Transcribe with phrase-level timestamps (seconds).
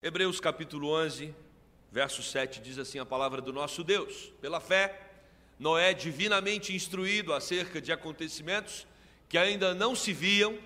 [0.00, 1.34] Hebreus capítulo 11,
[1.90, 5.10] verso 7 diz assim a palavra do nosso Deus: Pela fé,
[5.58, 8.86] Noé, divinamente instruído acerca de acontecimentos
[9.28, 10.56] que ainda não se viam,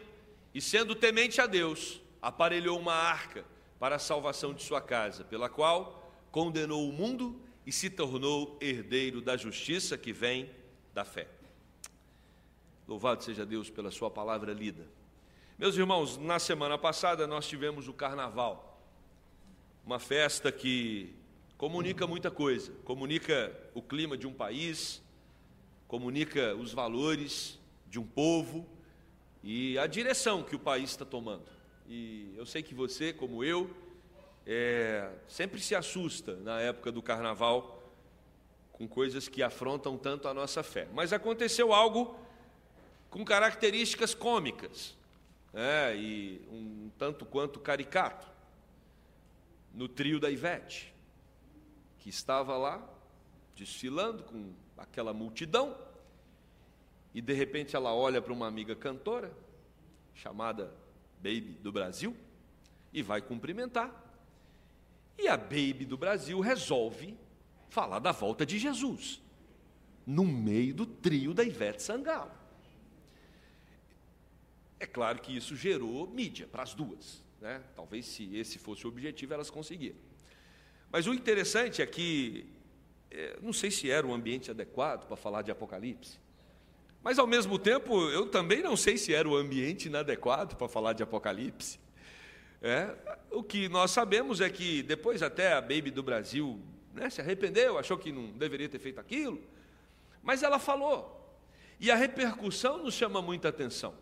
[0.53, 3.43] e sendo temente a Deus, aparelhou uma arca
[3.81, 9.23] para a salvação de sua casa, pela qual condenou o mundo e se tornou herdeiro
[9.23, 10.51] da justiça que vem
[10.93, 11.27] da fé.
[12.87, 14.87] Louvado seja Deus pela sua palavra lida.
[15.59, 18.72] Meus irmãos, na semana passada nós tivemos o carnaval
[19.85, 21.15] uma festa que
[21.59, 25.03] comunica muita coisa, comunica o clima de um país,
[25.89, 27.59] comunica os valores
[27.89, 28.67] de um povo
[29.43, 31.45] e a direção que o país está tomando.
[31.89, 33.71] E eu sei que você, como eu,
[34.47, 37.83] é, sempre se assusta na época do carnaval
[38.73, 40.89] com coisas que afrontam tanto a nossa fé.
[40.95, 42.19] Mas aconteceu algo
[43.11, 44.97] com características cômicas
[45.53, 48.32] é, e um tanto quanto caricato
[49.75, 50.95] no trio da Ivete,
[51.99, 52.87] que estava lá
[53.55, 55.77] desfilando com aquela multidão,
[57.15, 59.37] e de repente ela olha para uma amiga cantora,
[60.15, 60.75] chamada
[61.19, 62.17] Baby do Brasil,
[62.93, 63.91] e vai cumprimentar.
[65.19, 67.17] E a Baby do Brasil resolve
[67.69, 69.21] falar da volta de Jesus,
[70.07, 72.33] no meio do trio da Ivete Sangalo.
[74.81, 77.23] É claro que isso gerou mídia para as duas.
[77.43, 77.61] Né?
[77.75, 79.97] Talvez se esse fosse o objetivo, elas conseguiram.
[80.93, 82.47] Mas o interessante é que,
[83.11, 86.21] é, não sei se era o ambiente adequado para falar de Apocalipse,
[87.03, 90.93] mas ao mesmo tempo eu também não sei se era o ambiente inadequado para falar
[90.93, 91.81] de Apocalipse.
[92.63, 92.95] É,
[93.33, 96.61] o que nós sabemos é que depois até a Baby do Brasil
[96.95, 99.43] né, se arrependeu, achou que não deveria ter feito aquilo,
[100.23, 101.19] mas ela falou.
[101.81, 103.95] E a repercussão nos chama muita atenção.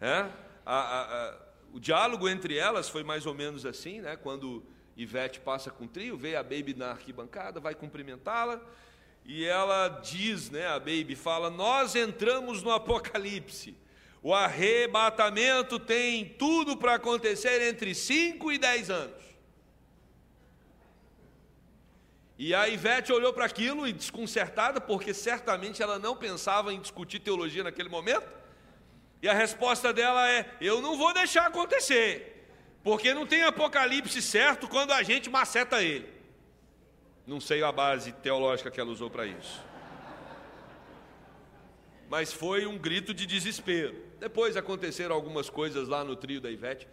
[0.00, 0.28] É?
[0.66, 4.16] A, a, a, o diálogo entre elas foi mais ou menos assim, né?
[4.16, 4.62] Quando
[4.96, 8.60] Ivete passa com o trio, vê a Baby na arquibancada, vai cumprimentá-la,
[9.24, 13.74] e ela diz, né, a Baby fala: "Nós entramos no apocalipse.
[14.22, 19.22] O arrebatamento tem tudo para acontecer entre 5 e 10 anos."
[22.38, 27.20] E a Ivete olhou para aquilo e desconcertada, porque certamente ela não pensava em discutir
[27.20, 28.41] teologia naquele momento.
[29.22, 32.44] E a resposta dela é: Eu não vou deixar acontecer,
[32.82, 36.12] porque não tem apocalipse certo quando a gente maceta ele.
[37.24, 39.62] Não sei a base teológica que ela usou para isso.
[42.10, 43.94] Mas foi um grito de desespero.
[44.18, 46.88] Depois aconteceram algumas coisas lá no trio da Ivete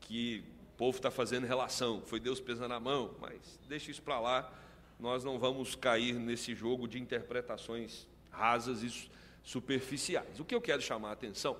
[0.00, 2.02] que o povo está fazendo relação.
[2.04, 4.52] Foi Deus pesando a mão, mas deixa isso para lá.
[4.98, 9.08] Nós não vamos cair nesse jogo de interpretações rasas e
[9.48, 10.38] superficiais.
[10.38, 11.56] O que eu quero chamar a atenção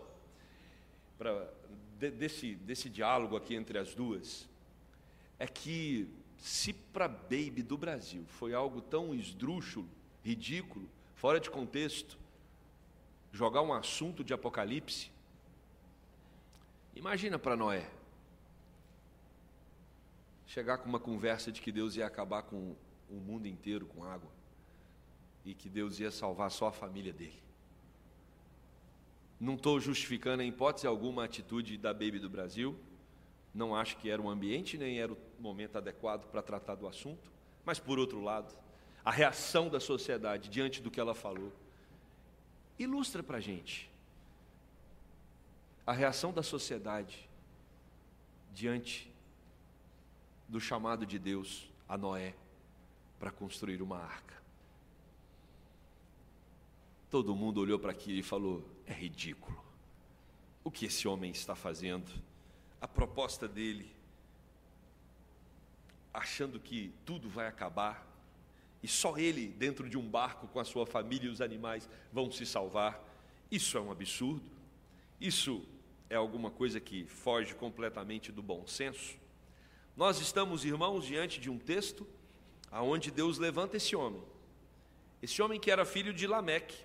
[1.17, 1.51] pra,
[1.99, 4.47] de, desse, desse diálogo aqui entre as duas
[5.39, 6.07] é que
[6.37, 9.89] se para Baby do Brasil foi algo tão esdrúxulo,
[10.23, 12.19] ridículo, fora de contexto,
[13.33, 15.11] jogar um assunto de Apocalipse,
[16.95, 17.89] imagina para Noé
[20.47, 22.77] chegar com uma conversa de que Deus ia acabar com
[23.09, 24.31] o mundo inteiro com água
[25.43, 27.48] e que Deus ia salvar só a família dele.
[29.41, 32.79] Não estou justificando em hipótese alguma a atitude da Baby do Brasil.
[33.55, 37.31] Não acho que era o ambiente nem era o momento adequado para tratar do assunto.
[37.65, 38.55] Mas, por outro lado,
[39.05, 41.53] a reação da sociedade diante do que ela falou
[42.79, 43.89] ilustra para a gente
[45.89, 47.27] a reação da sociedade
[48.53, 49.11] diante
[50.47, 52.35] do chamado de Deus a Noé
[53.19, 54.38] para construir uma arca.
[57.11, 59.59] Todo mundo olhou para aquilo e falou: é ridículo.
[60.63, 62.11] O que esse homem está fazendo?
[62.81, 63.91] A proposta dele,
[66.13, 68.09] achando que tudo vai acabar
[68.83, 72.31] e só ele, dentro de um barco com a sua família e os animais, vão
[72.31, 73.03] se salvar.
[73.51, 74.49] Isso é um absurdo.
[75.21, 75.65] Isso
[76.09, 79.17] é alguma coisa que foge completamente do bom senso.
[79.97, 82.07] Nós estamos, irmãos, diante de um texto
[82.71, 84.23] aonde Deus levanta esse homem.
[85.21, 86.77] Esse homem que era filho de Lameque,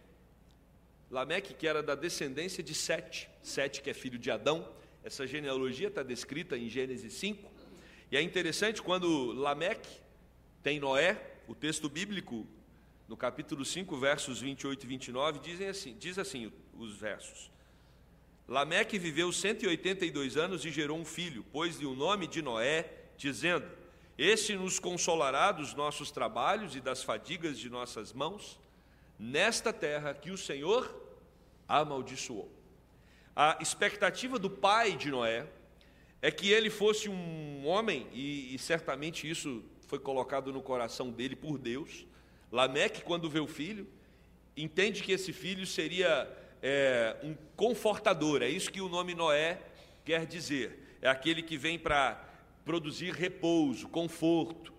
[1.13, 4.68] Lameque, que era da descendência de Sete, Sete que é filho de Adão,
[5.04, 7.51] essa genealogia está descrita em Gênesis 5,
[8.12, 10.01] e é interessante quando Lameque
[10.63, 12.48] tem Noé, o texto bíblico,
[13.07, 17.51] no capítulo 5, versos 28 e 29, dizem assim, diz assim os versos.
[18.48, 23.68] Lameque viveu 182 anos e gerou um filho, pôs-lhe o nome de Noé, dizendo:
[24.18, 28.59] Este nos consolará dos nossos trabalhos e das fadigas de nossas mãos,
[29.19, 31.02] nesta terra que o Senhor
[31.68, 32.51] amaldiçoou.
[33.36, 35.48] A expectativa do pai de Noé
[36.21, 41.36] é que ele fosse um homem, e, e certamente isso foi colocado no coração dele
[41.36, 42.06] por Deus.
[42.51, 43.88] Lameque, quando vê o filho,
[44.56, 46.30] entende que esse filho seria
[46.62, 49.59] é, um confortador, é isso que o nome Noé
[50.06, 50.98] quer dizer.
[51.01, 52.24] É aquele que vem para
[52.63, 54.71] produzir repouso, conforto.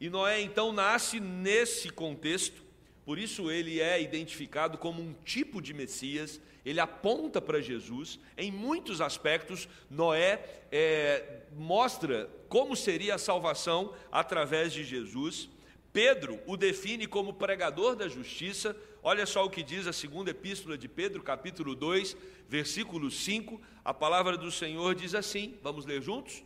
[0.00, 2.63] E Noé então nasce nesse contexto,
[3.04, 8.18] por isso ele é identificado como um tipo de Messias, ele aponta para Jesus.
[8.36, 15.50] Em muitos aspectos, Noé é, mostra como seria a salvação através de Jesus.
[15.92, 18.74] Pedro o define como pregador da justiça.
[19.02, 22.16] Olha só o que diz a segunda epístola de Pedro, capítulo 2,
[22.48, 23.60] versículo 5.
[23.84, 26.42] A palavra do Senhor diz assim: vamos ler juntos?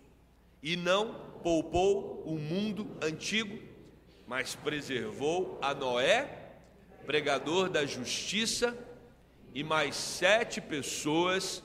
[0.61, 3.59] E não poupou o mundo antigo,
[4.27, 6.48] mas preservou a Noé,
[7.09, 8.77] pregador da justiça,
[9.55, 11.63] e mais sete pessoas,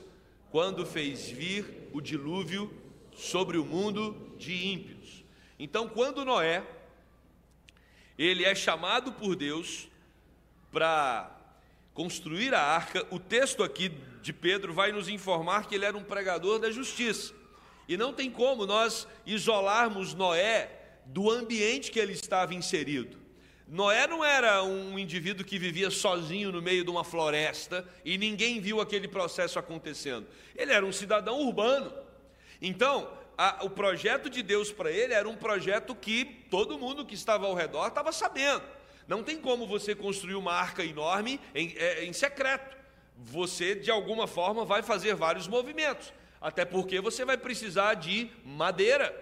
[0.50, 2.72] quando fez vir o dilúvio
[3.14, 5.22] sobre o mundo de ímpios.
[5.58, 6.64] Então, quando Noé,
[8.16, 9.86] ele é chamado por Deus
[10.72, 11.30] para
[11.92, 13.90] construir a arca, o texto aqui
[14.22, 17.34] de Pedro vai nos informar que ele era um pregador da justiça.
[17.86, 20.70] E não tem como nós isolarmos Noé
[21.04, 23.23] do ambiente que ele estava inserido.
[23.66, 28.60] Noé não era um indivíduo que vivia sozinho no meio de uma floresta e ninguém
[28.60, 30.26] viu aquele processo acontecendo.
[30.54, 31.92] Ele era um cidadão urbano.
[32.60, 37.14] Então, a, o projeto de Deus para ele era um projeto que todo mundo que
[37.14, 38.62] estava ao redor estava sabendo.
[39.08, 42.76] Não tem como você construir uma arca enorme em, é, em secreto.
[43.16, 46.12] Você, de alguma forma, vai fazer vários movimentos.
[46.40, 49.14] Até porque você vai precisar de madeira.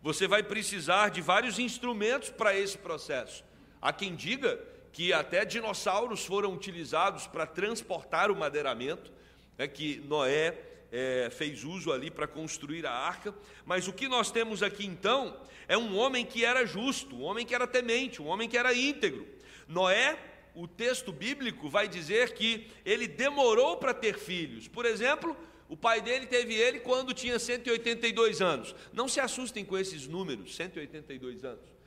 [0.00, 3.47] Você vai precisar de vários instrumentos para esse processo.
[3.80, 4.58] Há quem diga
[4.92, 9.12] que até dinossauros foram utilizados para transportar o madeiramento,
[9.56, 10.56] é que Noé
[10.90, 13.34] é, fez uso ali para construir a arca.
[13.64, 17.44] Mas o que nós temos aqui então é um homem que era justo, um homem
[17.44, 19.26] que era temente, um homem que era íntegro.
[19.66, 20.18] Noé,
[20.54, 24.66] o texto bíblico vai dizer que ele demorou para ter filhos.
[24.66, 25.36] Por exemplo,
[25.68, 28.74] o pai dele teve ele quando tinha 182 anos.
[28.92, 31.77] Não se assustem com esses números, 182 anos.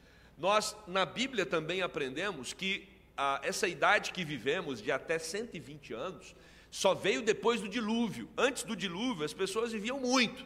[0.41, 6.35] Nós, na Bíblia, também aprendemos que a, essa idade que vivemos, de até 120 anos,
[6.71, 8.27] só veio depois do dilúvio.
[8.35, 10.43] Antes do dilúvio, as pessoas viviam muito.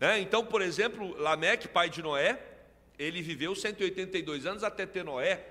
[0.00, 0.18] Né?
[0.20, 2.42] Então, por exemplo, Lameque, pai de Noé,
[2.98, 5.44] ele viveu 182 anos até ter Noé.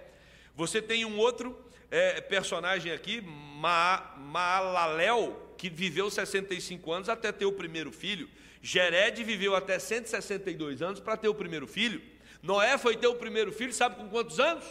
[0.56, 1.56] Você tem um outro
[1.91, 8.27] é, personagem aqui, Ma, Maalalel, que viveu 65 anos até ter o primeiro filho.
[8.59, 12.17] Gered viveu até 162 anos para ter o primeiro filho.
[12.42, 14.63] Noé foi ter o primeiro filho, sabe com quantos anos?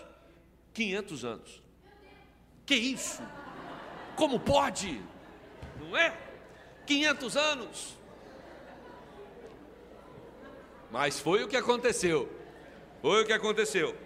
[0.73, 1.63] 500 anos.
[2.65, 3.23] Que isso?
[4.15, 5.01] Como pode?
[5.79, 6.17] Não é?
[6.87, 7.97] 500 anos.
[10.91, 12.31] Mas foi o que aconteceu.
[13.03, 13.97] Foi o que aconteceu.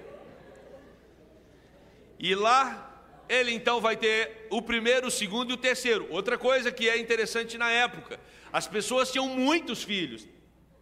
[2.18, 2.86] E lá
[3.28, 6.06] ele então vai ter o primeiro, o segundo e o terceiro.
[6.10, 8.18] Outra coisa que é interessante na época:
[8.52, 10.26] as pessoas tinham muitos filhos.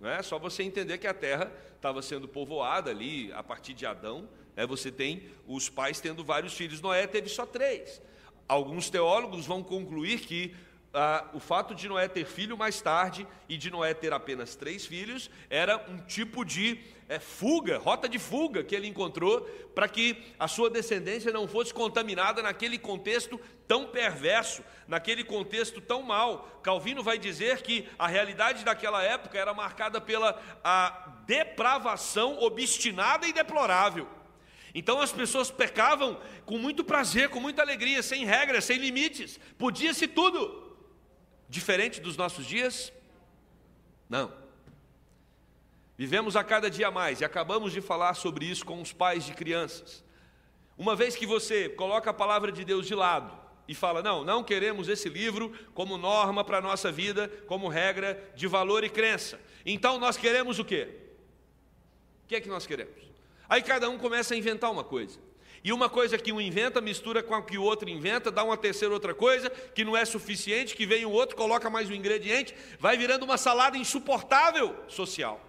[0.01, 3.87] Não é só você entender que a terra estava sendo povoada ali a partir de
[3.87, 4.29] Adão.
[4.55, 4.67] Né?
[4.67, 6.81] Você tem os pais tendo vários filhos.
[6.81, 8.03] Noé teve só três.
[8.47, 10.55] Alguns teólogos vão concluir que
[11.35, 15.31] o fato de Noé ter filho mais tarde e de Noé ter apenas três filhos
[15.51, 19.43] era um tipo de é, fuga, rota de fuga que ele encontrou
[19.75, 26.03] para que a sua descendência não fosse contaminada naquele contexto tão perverso, naquele contexto tão
[26.03, 26.61] mal.
[26.63, 33.33] Calvino vai dizer que a realidade daquela época era marcada pela a depravação obstinada e
[33.33, 34.09] deplorável.
[34.75, 40.07] Então as pessoas pecavam com muito prazer, com muita alegria, sem regras, sem limites, podia-se
[40.07, 40.68] tudo
[41.49, 42.93] diferente dos nossos dias?
[44.09, 44.33] Não.
[45.97, 49.35] Vivemos a cada dia mais e acabamos de falar sobre isso com os pais de
[49.35, 50.05] crianças.
[50.77, 53.37] Uma vez que você coloca a palavra de Deus de lado
[53.67, 58.31] e fala: não, não queremos esse livro como norma para a nossa vida, como regra
[58.37, 59.41] de valor e crença.
[59.67, 60.89] Então nós queremos o quê?
[62.25, 63.03] O que é que nós queremos?
[63.49, 65.19] Aí cada um começa a inventar uma coisa.
[65.63, 68.57] E uma coisa que um inventa, mistura com a que o outro inventa, dá uma
[68.57, 72.55] terceira outra coisa, que não é suficiente, que vem o outro, coloca mais um ingrediente,
[72.79, 75.45] vai virando uma salada insuportável social.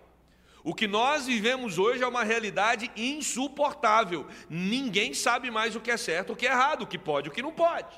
[0.63, 4.27] O que nós vivemos hoje é uma realidade insuportável.
[4.49, 7.31] Ninguém sabe mais o que é certo, o que é errado, o que pode, o
[7.31, 7.95] que não pode.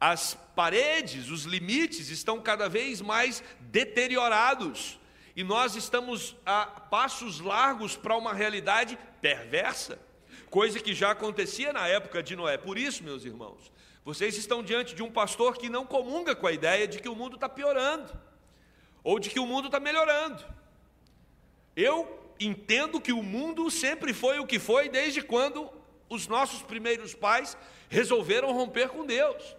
[0.00, 4.98] As paredes, os limites estão cada vez mais deteriorados.
[5.34, 9.98] E nós estamos a passos largos para uma realidade perversa
[10.50, 12.56] coisa que já acontecia na época de Noé.
[12.56, 13.70] Por isso, meus irmãos,
[14.04, 17.14] vocês estão diante de um pastor que não comunga com a ideia de que o
[17.14, 18.10] mundo está piorando.
[19.02, 20.44] ou de que o mundo está melhorando.
[21.74, 25.70] Eu entendo que o mundo sempre foi o que foi desde quando
[26.08, 27.56] os nossos primeiros pais
[27.88, 29.56] resolveram romper com Deus.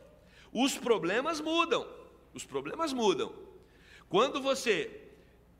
[0.52, 1.88] Os problemas mudam,
[2.34, 3.34] os problemas mudam.
[4.08, 5.02] Quando você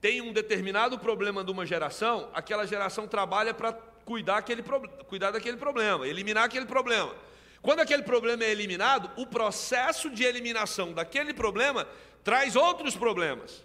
[0.02, 3.74] tem um determinado problema de uma geração, aquela geração trabalha para
[4.10, 4.64] cuidar, aquele,
[5.08, 7.14] cuidar daquele problema, eliminar aquele problema.
[7.62, 11.88] Quando aquele problema é eliminado, o processo de eliminação daquele problema
[12.24, 13.64] traz outros problemas.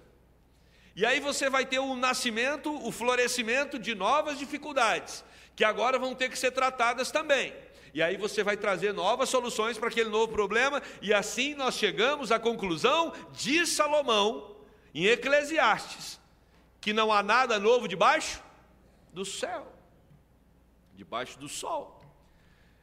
[0.94, 5.24] E aí você vai ter o nascimento, o florescimento de novas dificuldades,
[5.56, 7.54] que agora vão ter que ser tratadas também.
[7.94, 12.30] E aí você vai trazer novas soluções para aquele novo problema, e assim nós chegamos
[12.30, 14.54] à conclusão de Salomão,
[14.94, 16.20] em Eclesiastes,
[16.82, 18.42] que não há nada novo debaixo
[19.10, 19.73] do céu,
[20.94, 22.00] debaixo do sol.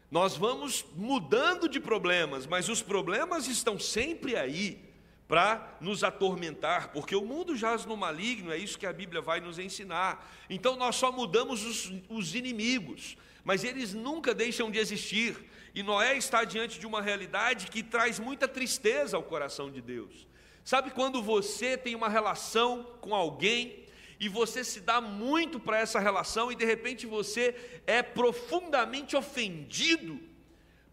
[0.10, 4.92] Nós vamos mudando de problemas, mas os problemas estão sempre aí
[5.28, 9.40] para nos atormentar, porque o mundo jaz no maligno, é isso que a Bíblia vai
[9.40, 10.30] nos ensinar.
[10.50, 15.38] Então nós só mudamos os, os inimigos, mas eles nunca deixam de existir.
[15.74, 20.28] E Noé está diante de uma realidade que traz muita tristeza ao coração de Deus.
[20.66, 23.81] Sabe quando você tem uma relação com alguém
[24.22, 27.56] e você se dá muito para essa relação e de repente você
[27.88, 30.20] é profundamente ofendido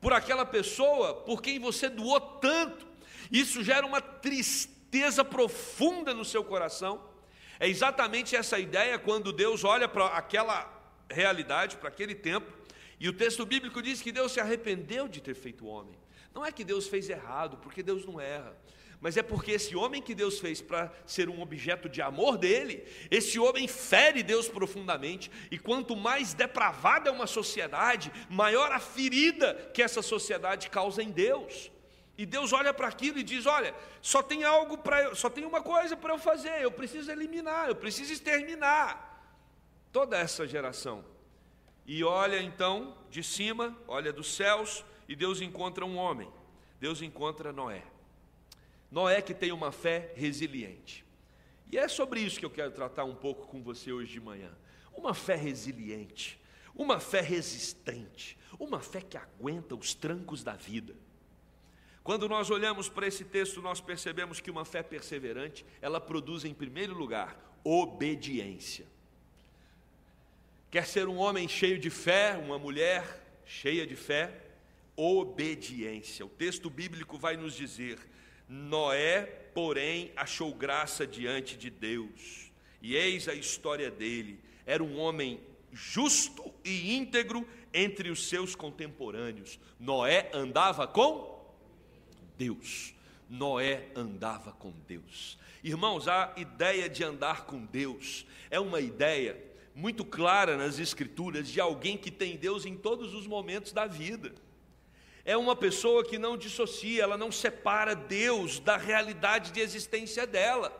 [0.00, 2.87] por aquela pessoa por quem você doou tanto,
[3.30, 7.06] isso gera uma tristeza profunda no seu coração.
[7.61, 10.66] É exatamente essa ideia quando Deus olha para aquela
[11.11, 12.50] realidade, para aquele tempo,
[12.99, 15.94] e o texto bíblico diz que Deus se arrependeu de ter feito o homem.
[16.35, 18.56] Não é que Deus fez errado, porque Deus não erra,
[19.00, 22.85] mas é porque esse homem que Deus fez para ser um objeto de amor dele,
[23.11, 29.55] esse homem fere Deus profundamente, e quanto mais depravada é uma sociedade, maior a ferida
[29.73, 31.71] que essa sociedade causa em Deus.
[32.17, 35.62] E Deus olha para aquilo e diz: Olha, só tem algo para só tem uma
[35.62, 39.23] coisa para eu fazer, eu preciso eliminar, eu preciso exterminar
[39.93, 41.05] toda essa geração.
[41.87, 46.28] E olha então de cima, olha dos céus, e Deus encontra um homem.
[46.81, 47.85] Deus encontra Noé.
[48.90, 51.04] Noé que tem uma fé resiliente.
[51.71, 54.50] E é sobre isso que eu quero tratar um pouco com você hoje de manhã.
[54.95, 56.40] Uma fé resiliente,
[56.75, 60.95] uma fé resistente, uma fé que aguenta os trancos da vida.
[62.02, 66.54] Quando nós olhamos para esse texto, nós percebemos que uma fé perseverante, ela produz em
[66.54, 68.87] primeiro lugar obediência.
[70.71, 73.04] Quer ser um homem cheio de fé, uma mulher
[73.45, 74.33] cheia de fé,
[74.97, 76.25] obediência.
[76.25, 77.99] O texto bíblico vai nos dizer:
[78.49, 82.50] Noé, porém, achou graça diante de Deus.
[82.81, 85.40] E eis a história dele: era um homem
[85.73, 89.59] justo e íntegro entre os seus contemporâneos.
[89.78, 91.38] Noé andava com
[92.37, 92.95] Deus.
[93.28, 95.38] Noé andava com Deus.
[95.62, 99.38] Irmãos, a ideia de andar com Deus é uma ideia
[99.75, 104.35] muito clara nas Escrituras de alguém que tem Deus em todos os momentos da vida.
[105.28, 110.73] É uma pessoa que não dissocia, ela não separa Deus da realidade de existência dela.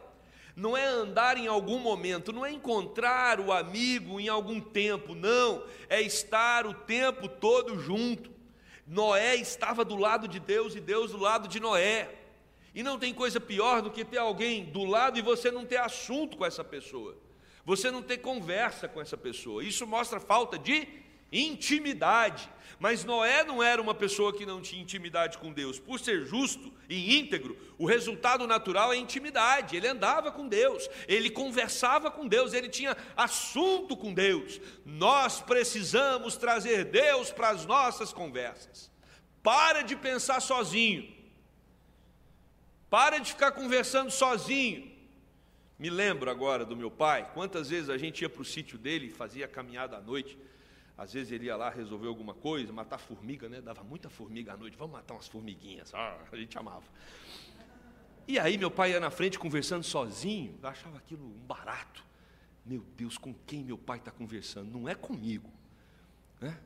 [0.57, 5.63] Não é andar em algum momento, não é encontrar o amigo em algum tempo, não,
[5.87, 8.31] é estar o tempo todo junto.
[8.87, 12.09] Noé estava do lado de Deus e Deus do lado de Noé.
[12.75, 15.77] E não tem coisa pior do que ter alguém do lado e você não ter
[15.77, 17.19] assunto com essa pessoa.
[17.67, 19.63] Você não ter conversa com essa pessoa.
[19.63, 20.89] Isso mostra falta de
[21.33, 22.49] intimidade.
[22.79, 25.81] Mas Noé não era uma pessoa que não tinha intimidade com Deus.
[25.81, 29.77] Por ser justo e íntegro, o resultado natural é intimidade.
[29.77, 34.61] Ele andava com Deus, ele conversava com Deus, ele tinha assunto com Deus.
[34.85, 38.91] Nós precisamos trazer Deus para as nossas conversas.
[39.43, 41.13] Para de pensar sozinho.
[42.89, 44.89] Para de ficar conversando sozinho.
[45.79, 49.07] Me lembro agora do meu pai, quantas vezes a gente ia para o sítio dele
[49.07, 50.37] e fazia caminhada à noite.
[50.99, 53.61] Às vezes ele ia lá resolver alguma coisa, matar formiga, né?
[53.61, 54.77] Dava muita formiga à noite.
[54.77, 55.95] Vamos matar umas formiguinhas.
[55.95, 56.83] Ah, a gente amava.
[58.27, 60.59] E aí meu pai ia na frente conversando sozinho.
[60.61, 62.05] Eu achava aquilo um barato.
[62.67, 64.77] Meu Deus, com quem meu pai está conversando?
[64.77, 65.49] Não é comigo.
[66.41, 66.59] Né?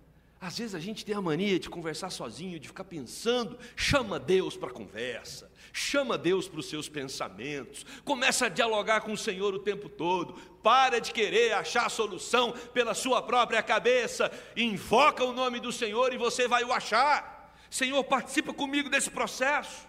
[0.42, 4.56] Às vezes a gente tem a mania de conversar sozinho, de ficar pensando, chama Deus
[4.56, 9.54] para a conversa, chama Deus para os seus pensamentos, começa a dialogar com o Senhor
[9.54, 15.60] o tempo todo, para de querer achar solução pela sua própria cabeça, invoca o nome
[15.60, 17.54] do Senhor e você vai o achar.
[17.70, 19.86] Senhor, participa comigo desse processo,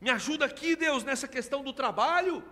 [0.00, 2.42] me ajuda aqui, Deus, nessa questão do trabalho.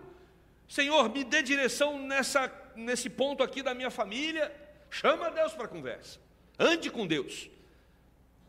[0.67, 4.55] Senhor, me dê direção nessa, nesse ponto aqui da minha família.
[4.91, 6.20] Chama Deus para a conversa.
[6.61, 7.49] Ande com Deus.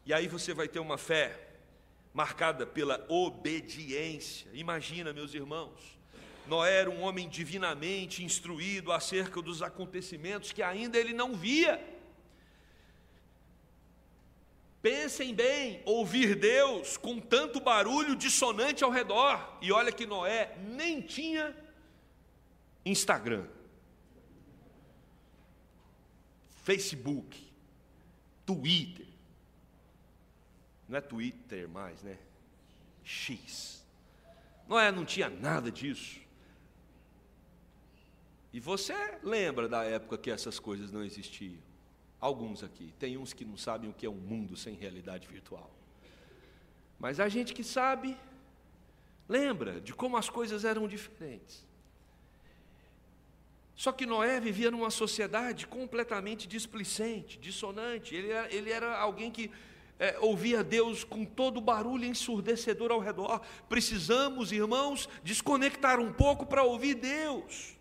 [0.05, 1.49] E aí você vai ter uma fé
[2.13, 4.51] marcada pela obediência.
[4.53, 5.81] Imagina, meus irmãos,
[6.47, 11.83] Noé era um homem divinamente instruído acerca dos acontecimentos que ainda ele não via.
[14.83, 19.57] Pensem bem, ouvir Deus com tanto barulho dissonante ao redor.
[19.63, 21.57] E olha que Noé nem tinha
[22.85, 23.47] Instagram,
[26.63, 27.52] Facebook,
[28.45, 29.07] Twitter.
[30.89, 32.19] Não é Twitter mais, né?
[33.05, 33.85] X.
[34.69, 36.21] Noé não tinha nada disso.
[38.53, 41.59] E você lembra da época que essas coisas não existiam?
[42.21, 42.93] Alguns aqui.
[42.99, 45.71] Tem uns que não sabem o que é um mundo sem realidade virtual.
[46.99, 48.17] Mas a gente que sabe,
[49.29, 51.67] lembra de como as coisas eram diferentes.
[53.75, 58.15] Só que Noé vivia numa sociedade completamente displicente, dissonante.
[58.15, 59.51] Ele era, ele era alguém que
[59.99, 63.41] é, ouvia Deus com todo o barulho ensurdecedor ao redor.
[63.69, 67.77] Precisamos, irmãos, desconectar um pouco para ouvir Deus.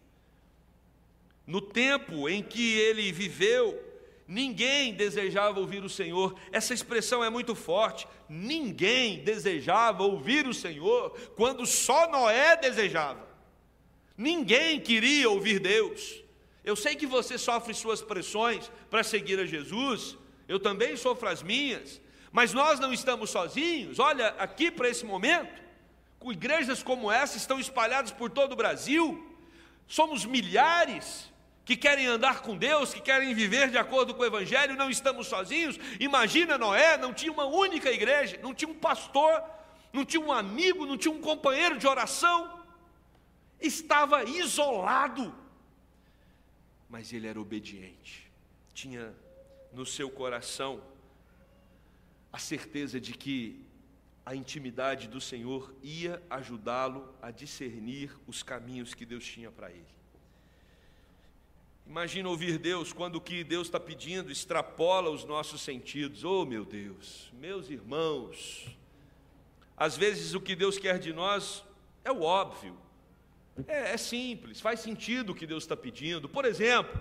[1.46, 3.92] No tempo em que ele viveu,
[4.32, 6.40] Ninguém desejava ouvir o Senhor.
[6.54, 8.08] Essa expressão é muito forte.
[8.30, 13.28] Ninguém desejava ouvir o Senhor quando só Noé desejava.
[14.22, 16.22] Ninguém queria ouvir Deus.
[16.64, 20.16] Eu sei que você sofre suas pressões para seguir a Jesus,
[20.48, 22.00] eu também sofro as minhas,
[22.32, 23.98] mas nós não estamos sozinhos.
[23.98, 25.60] Olha, aqui para esse momento,
[26.24, 29.36] igrejas como essa estão espalhadas por todo o Brasil,
[29.88, 31.32] somos milhares
[31.66, 35.26] que querem andar com Deus, que querem viver de acordo com o Evangelho, não estamos
[35.26, 35.80] sozinhos.
[36.00, 39.42] Imagina Noé, não tinha uma única igreja, não tinha um pastor,
[39.92, 42.61] não tinha um amigo, não tinha um companheiro de oração,
[43.62, 45.34] estava isolado,
[46.90, 48.30] mas ele era obediente,
[48.74, 49.14] tinha
[49.72, 50.82] no seu coração
[52.34, 53.64] a certeza de que
[54.26, 59.86] a intimidade do Senhor ia ajudá-lo a discernir os caminhos que Deus tinha para ele.
[61.86, 66.24] Imagina ouvir Deus quando o que Deus está pedindo extrapola os nossos sentidos.
[66.24, 68.66] Oh, meu Deus, meus irmãos,
[69.76, 71.64] às vezes o que Deus quer de nós
[72.06, 72.78] é o óbvio,
[73.68, 76.28] é, é simples, faz sentido o que Deus está pedindo.
[76.30, 77.00] Por exemplo,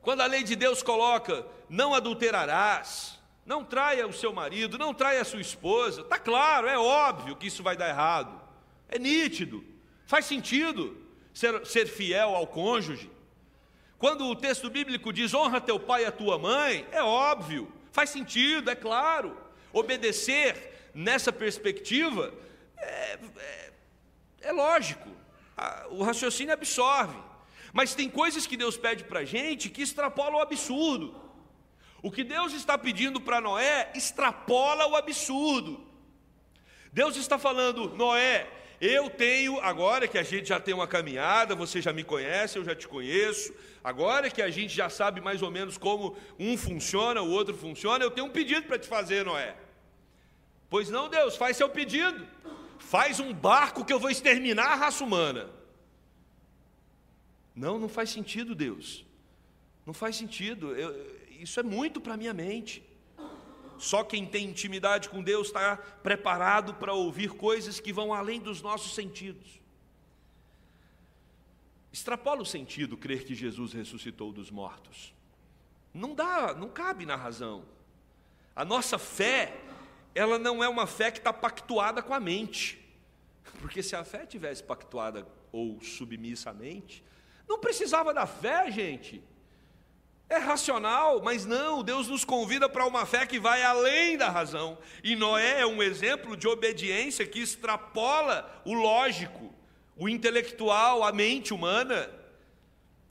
[0.00, 5.20] quando a lei de Deus coloca: não adulterarás, não traia o seu marido, não traia
[5.20, 8.40] a sua esposa, está claro, é óbvio que isso vai dar errado,
[8.88, 9.64] é nítido,
[10.06, 10.96] faz sentido
[11.32, 13.10] ser, ser fiel ao cônjuge.
[13.98, 18.10] Quando o texto bíblico diz honra teu pai e a tua mãe, é óbvio, faz
[18.10, 19.36] sentido, é claro.
[19.72, 22.32] Obedecer nessa perspectiva
[22.76, 23.72] é, é,
[24.40, 25.08] é lógico,
[25.90, 27.16] o raciocínio absorve.
[27.72, 31.14] Mas tem coisas que Deus pede para a gente que extrapolam o absurdo.
[32.02, 35.84] O que Deus está pedindo para Noé extrapola o absurdo.
[36.92, 38.48] Deus está falando, Noé,
[38.80, 42.64] eu tenho, agora que a gente já tem uma caminhada, você já me conhece, eu
[42.64, 47.20] já te conheço, agora que a gente já sabe mais ou menos como um funciona,
[47.20, 49.56] o outro funciona, eu tenho um pedido para te fazer, Noé.
[50.70, 52.26] Pois não, Deus, faz seu pedido.
[52.78, 55.50] Faz um barco que eu vou exterminar a raça humana.
[57.54, 59.04] Não, não faz sentido, Deus.
[59.84, 60.74] Não faz sentido.
[60.74, 62.82] Eu, isso é muito para minha mente.
[63.78, 68.60] Só quem tem intimidade com Deus está preparado para ouvir coisas que vão além dos
[68.60, 69.60] nossos sentidos.
[71.92, 75.14] Extrapola o sentido crer que Jesus ressuscitou dos mortos.
[75.94, 77.64] Não dá, não cabe na razão.
[78.54, 79.56] A nossa fé,
[80.14, 82.78] ela não é uma fé que está pactuada com a mente.
[83.60, 87.04] Porque se a fé tivesse pactuada ou submissa à mente,
[87.48, 89.22] não precisava da fé, gente.
[90.28, 94.76] É racional, mas não, Deus nos convida para uma fé que vai além da razão.
[95.02, 99.54] E Noé é um exemplo de obediência que extrapola o lógico,
[99.96, 102.10] o intelectual, a mente humana.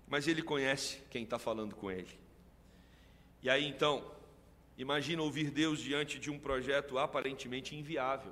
[0.08, 2.20] Mas ele conhece quem está falando com ele.
[3.42, 4.06] E aí então,
[4.78, 8.32] imagina ouvir Deus diante de um projeto aparentemente inviável.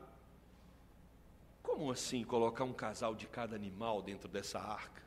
[1.61, 5.03] Como assim colocar um casal de cada animal dentro dessa arca?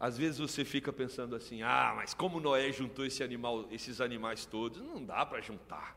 [0.00, 4.44] Às vezes você fica pensando assim: ah, mas como Noé juntou esse animal, esses animais
[4.44, 4.82] todos?
[4.82, 5.96] Não dá para juntar.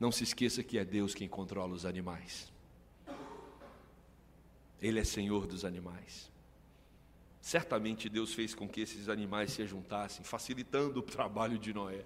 [0.00, 2.50] Não se esqueça que é Deus quem controla os animais.
[4.80, 6.30] Ele é Senhor dos animais.
[7.40, 12.04] Certamente Deus fez com que esses animais se juntassem, facilitando o trabalho de Noé.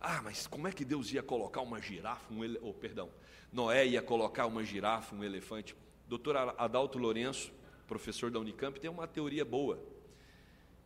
[0.00, 2.58] Ah, mas como é que Deus ia colocar uma girafa, um ele...
[2.62, 3.10] oh, perdão,
[3.52, 5.76] Noé ia colocar uma girafa, um elefante?
[6.08, 7.52] Doutor Adalto Lourenço,
[7.86, 9.78] professor da Unicamp, tem uma teoria boa,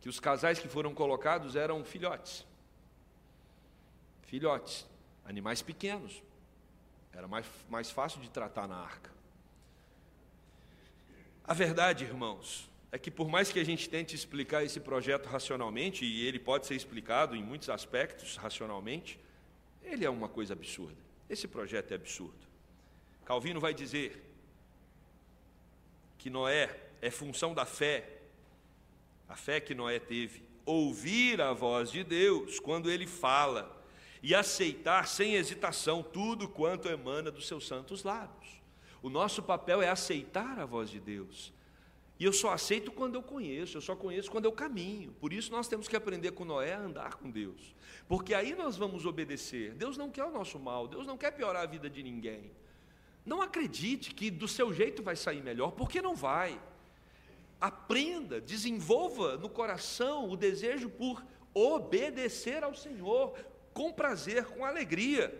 [0.01, 2.45] que os casais que foram colocados eram filhotes.
[4.23, 4.85] Filhotes,
[5.23, 6.21] animais pequenos.
[7.13, 9.09] Era mais, mais fácil de tratar na arca.
[11.43, 16.05] A verdade, irmãos, é que por mais que a gente tente explicar esse projeto racionalmente,
[16.05, 19.19] e ele pode ser explicado em muitos aspectos racionalmente,
[19.83, 20.95] ele é uma coisa absurda.
[21.29, 22.47] Esse projeto é absurdo.
[23.25, 24.23] Calvino vai dizer
[26.17, 28.07] que Noé é função da fé,
[29.27, 33.85] a fé que Noé teve, ouvir a voz de Deus quando ele fala
[34.23, 38.61] e aceitar sem hesitação tudo quanto emana dos seus santos lábios.
[39.03, 41.53] O nosso papel é aceitar a voz de Deus.
[42.17, 45.11] E eu só aceito quando eu conheço, eu só conheço quando eu caminho.
[45.19, 47.75] Por isso nós temos que aprender com Noé a andar com Deus.
[48.07, 49.73] Porque aí nós vamos obedecer.
[49.73, 52.51] Deus não quer o nosso mal, Deus não quer piorar a vida de ninguém.
[53.25, 56.61] Não acredite que do seu jeito vai sair melhor, porque não vai.
[57.59, 63.37] Aprenda, desenvolva no coração o desejo por obedecer ao Senhor
[63.73, 65.33] com prazer, com alegria.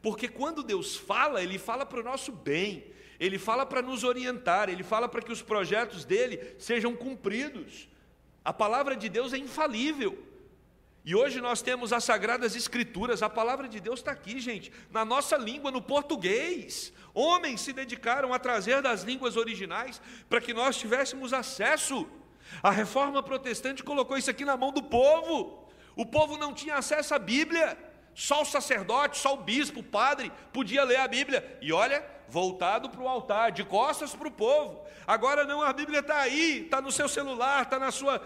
[0.00, 2.86] Porque quando Deus fala, Ele fala para o nosso bem,
[3.22, 7.88] Ele fala para nos orientar, Ele fala para que os projetos dele sejam cumpridos.
[8.44, 10.20] A palavra de Deus é infalível.
[11.04, 15.04] E hoje nós temos as Sagradas Escrituras, a palavra de Deus está aqui, gente, na
[15.04, 16.92] nossa língua, no português.
[17.14, 22.08] Homens se dedicaram a trazer das línguas originais para que nós tivéssemos acesso.
[22.60, 25.68] A reforma protestante colocou isso aqui na mão do povo.
[25.94, 27.78] O povo não tinha acesso à Bíblia,
[28.14, 31.58] só o sacerdote, só o bispo, o padre podia ler a Bíblia.
[31.60, 34.84] E olha, voltado para o altar, de costas para o povo.
[35.06, 38.20] Agora não, a Bíblia está aí, está no seu celular, está na sua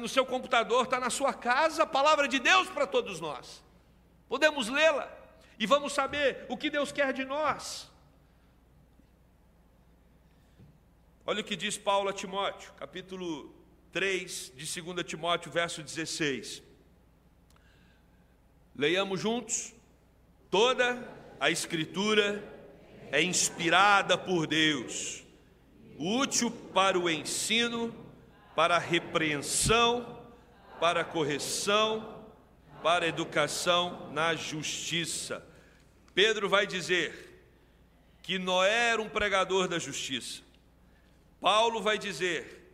[0.00, 3.62] no seu computador, está na sua casa, a palavra de Deus para todos nós.
[4.28, 5.08] Podemos lê-la
[5.58, 7.88] e vamos saber o que Deus quer de nós.
[11.24, 13.54] Olha o que diz Paulo a Timóteo, capítulo
[13.92, 16.62] 3 de 2 Timóteo, verso 16.
[18.80, 19.74] Leiamos juntos.
[20.50, 21.06] Toda
[21.38, 22.42] a Escritura
[23.12, 25.22] é inspirada por Deus,
[25.98, 27.94] útil para o ensino,
[28.56, 30.24] para a repreensão,
[30.80, 32.24] para a correção,
[32.82, 35.46] para a educação na justiça.
[36.14, 37.44] Pedro vai dizer
[38.22, 40.40] que Noé era um pregador da justiça.
[41.38, 42.72] Paulo vai dizer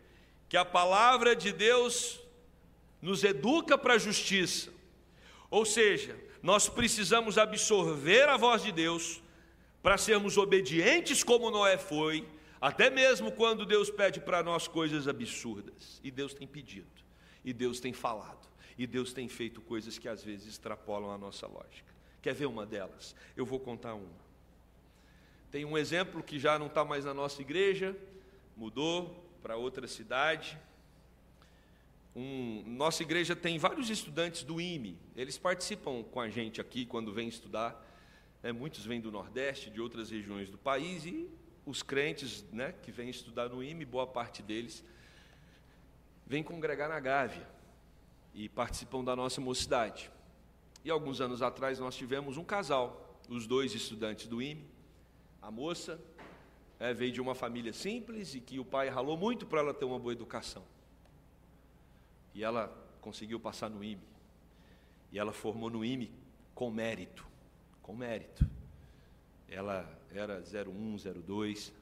[0.48, 2.20] que a palavra de Deus
[3.02, 4.76] nos educa para a justiça.
[5.50, 9.22] Ou seja, nós precisamos absorver a voz de Deus
[9.82, 12.26] para sermos obedientes como Noé foi
[12.60, 16.86] até mesmo quando Deus pede para nós coisas absurdas, e Deus tem pedido,
[17.44, 21.46] e Deus tem falado, e Deus tem feito coisas que às vezes extrapolam a nossa
[21.46, 21.94] lógica.
[22.22, 23.14] Quer ver uma delas?
[23.36, 24.26] Eu vou contar uma.
[25.50, 27.96] Tem um exemplo que já não está mais na nossa igreja,
[28.56, 30.58] mudou para outra cidade.
[32.18, 37.12] Um, nossa igreja tem vários estudantes do IME, eles participam com a gente aqui quando
[37.12, 37.84] vêm estudar.
[38.42, 41.28] É, muitos vêm do Nordeste, de outras regiões do país, e
[41.66, 44.82] os crentes né, que vêm estudar no IME, boa parte deles,
[46.26, 47.46] vêm congregar na Gávea
[48.32, 50.10] e participam da nossa mocidade.
[50.82, 54.64] E alguns anos atrás nós tivemos um casal, os dois estudantes do IME.
[55.42, 56.00] A moça
[56.80, 59.84] é, veio de uma família simples e que o pai ralou muito para ela ter
[59.84, 60.64] uma boa educação.
[62.36, 62.68] E ela
[63.00, 64.02] conseguiu passar no IME.
[65.10, 66.12] E ela formou no IME
[66.54, 67.26] com mérito.
[67.80, 68.46] Com mérito.
[69.48, 71.72] Ela era 01, 02,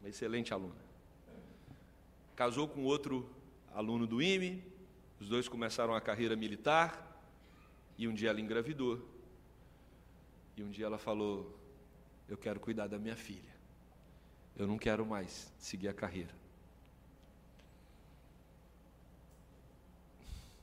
[0.00, 0.80] uma excelente aluna.
[2.34, 3.28] Casou com outro
[3.74, 4.64] aluno do IME,
[5.20, 7.22] os dois começaram a carreira militar,
[7.98, 9.06] e um dia ela engravidou.
[10.56, 11.54] E um dia ela falou:
[12.26, 13.54] Eu quero cuidar da minha filha.
[14.56, 16.39] Eu não quero mais seguir a carreira.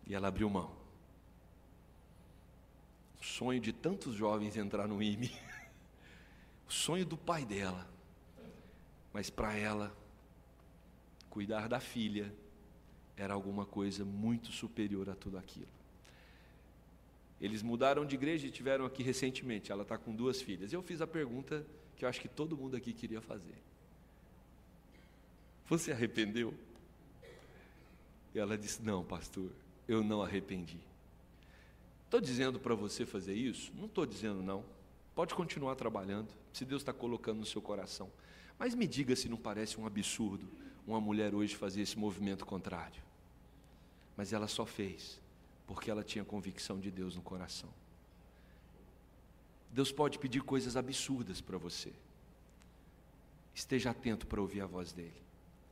[0.07, 0.75] E ela abriu mão.
[3.19, 5.31] O sonho de tantos jovens entrar no IME.
[6.67, 7.87] o sonho do pai dela.
[9.11, 9.95] Mas para ela,
[11.29, 12.33] cuidar da filha
[13.17, 15.67] era alguma coisa muito superior a tudo aquilo.
[17.41, 19.71] Eles mudaram de igreja e tiveram aqui recentemente.
[19.71, 20.71] Ela está com duas filhas.
[20.71, 21.65] Eu fiz a pergunta
[21.95, 23.55] que eu acho que todo mundo aqui queria fazer:
[25.67, 26.53] Você arrependeu?
[28.33, 29.51] E ela disse: Não, pastor,
[29.87, 30.79] eu não arrependi.
[32.05, 33.71] Estou dizendo para você fazer isso?
[33.75, 34.63] Não estou dizendo não.
[35.13, 38.11] Pode continuar trabalhando, se Deus está colocando no seu coração.
[38.57, 40.47] Mas me diga se não parece um absurdo
[40.87, 43.03] uma mulher hoje fazer esse movimento contrário.
[44.15, 45.21] Mas ela só fez
[45.67, 47.69] porque ela tinha convicção de Deus no coração.
[49.69, 51.91] Deus pode pedir coisas absurdas para você.
[53.53, 55.21] Esteja atento para ouvir a voz dele.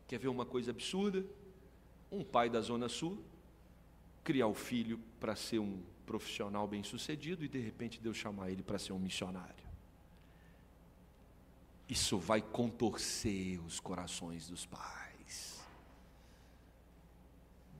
[0.05, 1.25] Quer ver uma coisa absurda?
[2.11, 3.23] Um pai da Zona Sul
[4.25, 8.79] criar o filho para ser um profissional bem-sucedido e de repente Deus chamar ele para
[8.79, 9.63] ser um missionário.
[11.87, 15.63] isso vai contorcer os corações dos pais.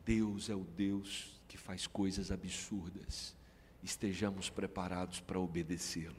[0.05, 3.36] Deus é o Deus que faz coisas absurdas.
[3.81, 6.15] Estejamos preparados para obedecê-lo.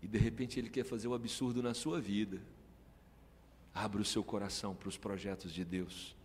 [0.00, 2.40] E de repente ele quer fazer o um absurdo na sua vida.
[3.74, 6.15] Abra o seu coração para os projetos de Deus.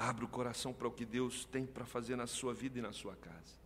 [0.00, 2.90] Abra o coração para o que Deus tem para fazer na sua vida e na
[2.90, 3.60] sua casa.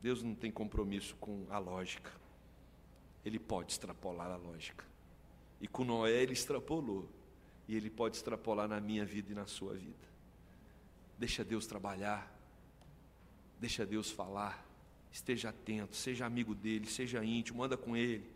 [0.00, 2.10] Deus não tem compromisso com a lógica.
[3.22, 4.82] Ele pode extrapolar a lógica.
[5.60, 7.06] E com Noé ele extrapolou.
[7.68, 10.08] E ele pode extrapolar na minha vida e na sua vida.
[11.18, 12.34] Deixa Deus trabalhar.
[13.60, 14.66] Deixa Deus falar.
[15.12, 18.32] Esteja atento, seja amigo dele, seja íntimo, anda com ele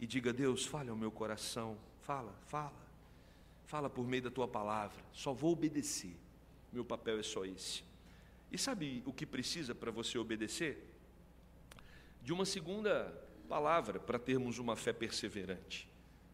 [0.00, 1.78] e diga: Deus, fale ao meu coração.
[2.00, 2.74] Fala, fala.
[3.66, 5.02] Fala por meio da tua palavra.
[5.12, 6.16] Só vou obedecer.
[6.72, 7.82] Meu papel é só esse.
[8.50, 10.84] E sabe o que precisa para você obedecer?
[12.22, 13.12] De uma segunda
[13.48, 15.88] palavra para termos uma fé perseverante.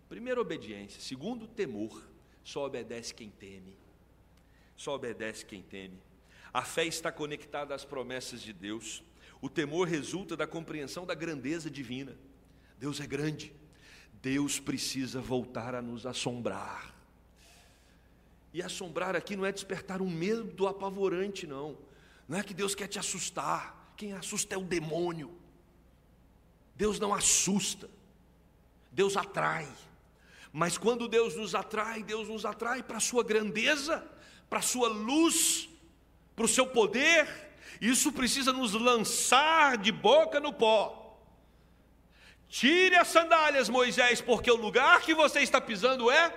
[0.08, 1.00] Primeiro, obediência.
[1.00, 2.08] Segundo, temor.
[2.42, 3.74] Só obedece quem teme.
[4.76, 5.98] Só obedece quem teme.
[6.52, 9.04] A fé está conectada às promessas de Deus.
[9.40, 12.16] O temor resulta da compreensão da grandeza divina.
[12.78, 13.52] Deus é grande.
[14.20, 16.94] Deus precisa voltar a nos assombrar.
[18.52, 21.78] E assombrar aqui não é despertar um medo apavorante, não.
[22.28, 23.94] Não é que Deus quer te assustar.
[23.96, 25.40] Quem assusta é o demônio.
[26.74, 27.90] Deus não assusta,
[28.90, 29.68] Deus atrai.
[30.50, 34.02] Mas quando Deus nos atrai, Deus nos atrai para a sua grandeza,
[34.48, 35.68] para a sua luz,
[36.34, 37.28] para o seu poder.
[37.80, 41.20] Isso precisa nos lançar de boca no pó.
[42.48, 46.34] Tire as sandálias, Moisés, porque o lugar que você está pisando é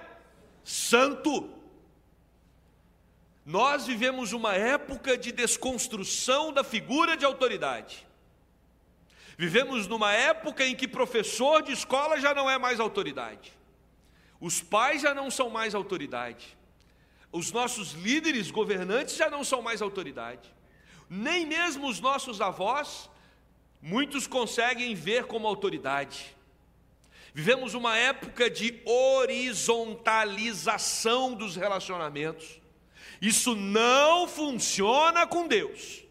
[0.64, 1.50] santo.
[3.46, 8.08] Nós vivemos uma época de desconstrução da figura de autoridade.
[9.38, 13.52] Vivemos numa época em que professor de escola já não é mais autoridade,
[14.40, 16.58] os pais já não são mais autoridade,
[17.32, 20.50] os nossos líderes governantes já não são mais autoridade,
[21.10, 23.10] nem mesmo os nossos avós,
[23.82, 26.34] muitos conseguem ver como autoridade.
[27.34, 32.62] Vivemos uma época de horizontalização dos relacionamentos.
[33.24, 36.04] Isso não funciona com Deus.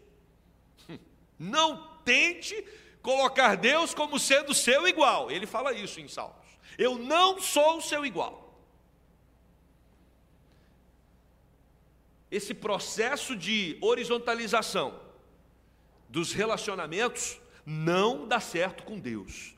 [1.37, 2.55] Não tente
[3.03, 5.29] colocar Deus como sendo seu igual.
[5.29, 6.47] Ele fala isso em Salmos.
[6.75, 8.57] Eu não sou seu igual.
[12.31, 14.99] Esse processo de horizontalização
[16.09, 19.53] dos relacionamentos não dá certo com Deus.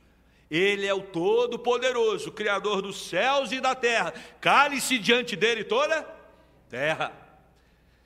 [0.52, 4.14] Ele é o Todo-Poderoso, Criador dos céus e da terra.
[4.42, 6.04] Cale-se diante dele toda
[6.70, 7.25] terra.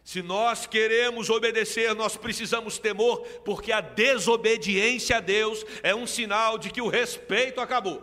[0.09, 6.57] Se nós queremos obedecer, nós precisamos temor, porque a desobediência a Deus é um sinal
[6.57, 8.01] de que o respeito acabou.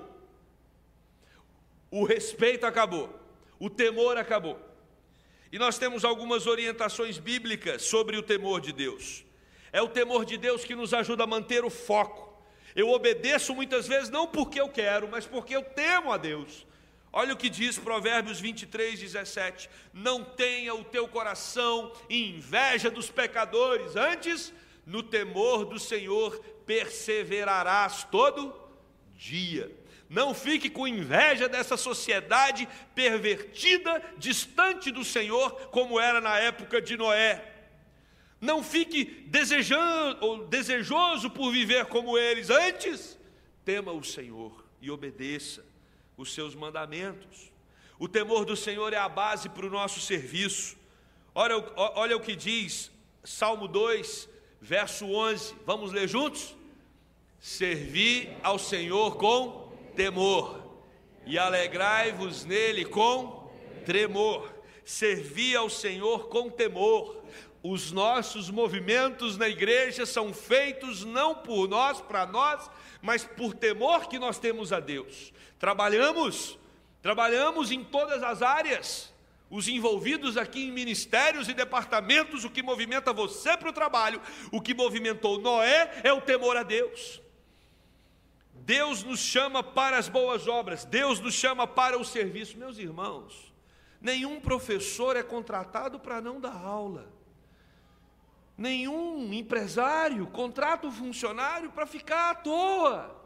[1.91, 3.13] O respeito acabou,
[3.59, 4.57] o temor acabou.
[5.51, 9.25] E nós temos algumas orientações bíblicas sobre o temor de Deus.
[9.73, 12.41] É o temor de Deus que nos ajuda a manter o foco.
[12.77, 16.65] Eu obedeço muitas vezes não porque eu quero, mas porque eu temo a Deus.
[17.13, 23.97] Olha o que diz Provérbios 23, 17: Não tenha o teu coração inveja dos pecadores,
[23.97, 24.53] antes,
[24.85, 28.55] no temor do Senhor, perseverarás todo
[29.15, 29.75] dia.
[30.09, 36.97] Não fique com inveja dessa sociedade pervertida, distante do Senhor, como era na época de
[36.97, 37.53] Noé.
[38.41, 42.51] Não fique desejando, desejoso por viver como eles.
[42.51, 43.19] Antes,
[43.65, 45.65] tema o Senhor e obedeça
[46.17, 47.53] os seus mandamentos.
[47.99, 50.77] O temor do Senhor é a base para o nosso serviço.
[51.35, 52.91] Olha, olha o que diz
[53.25, 54.29] Salmo 2,
[54.61, 55.55] verso 11.
[55.65, 56.55] Vamos ler juntos?
[57.41, 60.67] Servi ao Senhor com temor
[61.27, 63.51] e alegrai-vos nele com
[63.85, 64.55] tremor.
[64.85, 67.23] Servi ao Senhor com temor.
[67.63, 72.71] Os nossos movimentos na igreja são feitos não por nós, para nós,
[73.03, 75.33] mas por temor que nós temos a Deus.
[75.59, 76.59] Trabalhamos,
[77.01, 79.15] trabalhamos em todas as áreas.
[79.49, 84.61] Os envolvidos aqui em ministérios e departamentos, o que movimenta você para o trabalho, o
[84.61, 87.21] que movimentou Noé é o temor a Deus.
[88.53, 92.59] Deus nos chama para as boas obras, Deus nos chama para o serviço.
[92.59, 93.55] Meus irmãos,
[94.01, 97.09] nenhum professor é contratado para não dar aula.
[98.59, 103.26] Nenhum empresário contrata um funcionário para ficar à toa.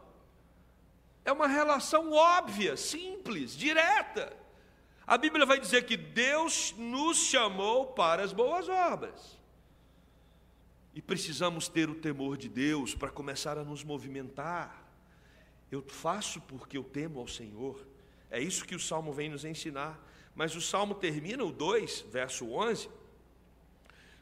[1.23, 4.35] É uma relação óbvia, simples, direta.
[5.05, 9.39] A Bíblia vai dizer que Deus nos chamou para as boas obras.
[10.93, 14.85] E precisamos ter o temor de Deus para começar a nos movimentar.
[15.71, 17.85] Eu faço porque eu temo ao Senhor.
[18.29, 19.99] É isso que o salmo vem nos ensinar.
[20.35, 22.89] Mas o salmo termina, o 2, verso 11,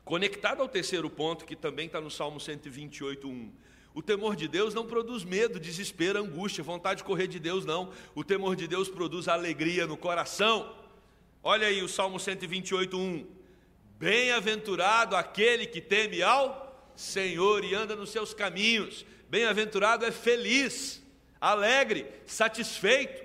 [0.03, 3.53] conectado ao terceiro ponto, que também está no salmo 128, 1.
[3.99, 7.91] O temor de Deus não produz medo, desespero, angústia, vontade de correr de Deus, não.
[8.15, 10.73] O temor de Deus produz alegria no coração.
[11.43, 13.27] Olha aí o Salmo 128, 1.
[13.97, 19.05] Bem-aventurado aquele que teme ao Senhor e anda nos seus caminhos.
[19.27, 21.03] Bem-aventurado é feliz,
[21.41, 23.21] alegre, satisfeito.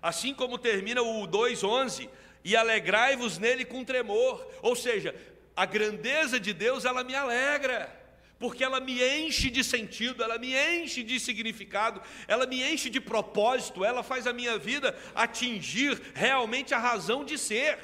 [0.00, 2.08] Assim como termina o 2:11,
[2.42, 4.42] e alegrai-vos nele com tremor.
[4.62, 5.14] Ou seja,
[5.54, 8.03] a grandeza de Deus, ela me alegra
[8.38, 13.00] porque ela me enche de sentido, ela me enche de significado, ela me enche de
[13.00, 17.78] propósito, ela faz a minha vida atingir realmente a razão de ser.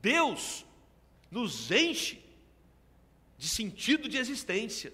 [0.00, 0.64] Deus
[1.30, 2.22] nos enche
[3.36, 4.92] de sentido de existência.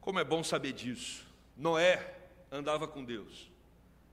[0.00, 1.26] Como é bom saber disso.
[1.56, 2.16] Noé
[2.50, 3.50] andava com Deus,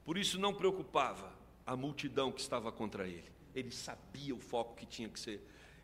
[0.03, 1.33] por isso não preocupava
[1.65, 3.31] a multidão que estava contra ele.
[3.53, 5.41] Ele sabia o foco que tinha que ser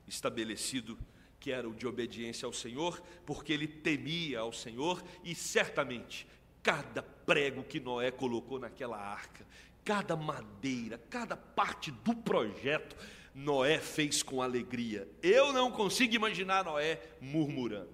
[0.08, 0.98] estabelecido
[1.42, 6.28] que era o de obediência ao Senhor, porque ele temia ao Senhor e certamente
[6.62, 9.44] cada prego que Noé colocou naquela arca,
[9.84, 12.96] cada madeira, cada parte do projeto,
[13.34, 15.10] Noé fez com alegria.
[15.24, 17.90] Eu não consigo imaginar Noé murmurando.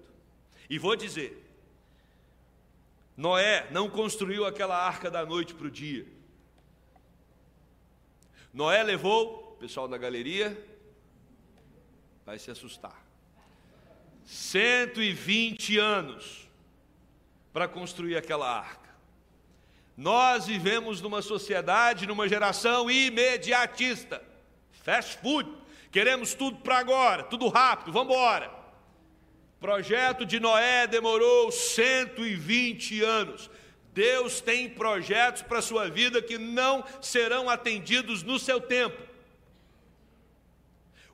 [0.68, 1.42] E vou dizer:
[3.16, 6.06] Noé não construiu aquela arca da noite para o dia.
[8.52, 10.56] Noé levou, pessoal da galeria
[12.26, 13.07] vai se assustar.
[14.28, 16.46] 120 anos
[17.50, 18.90] para construir aquela arca.
[19.96, 24.22] Nós vivemos numa sociedade, numa geração imediatista,
[24.84, 25.50] fast food,
[25.90, 28.52] queremos tudo para agora, tudo rápido, vamos embora.
[29.58, 33.50] Projeto de Noé demorou 120 anos.
[33.94, 39.07] Deus tem projetos para a sua vida que não serão atendidos no seu tempo.